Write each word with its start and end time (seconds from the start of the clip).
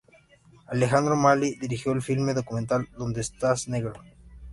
Alejandro 0.65 1.15
Maly 1.15 1.59
dirigió 1.59 1.91
el 1.91 2.01
filme 2.01 2.33
documental 2.33 2.89
"¿Dónde 2.97 3.21
estás, 3.21 3.67
Negro? 3.67 3.93